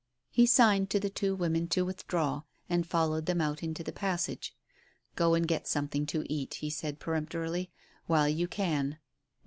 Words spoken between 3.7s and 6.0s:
the passage. "Go and get some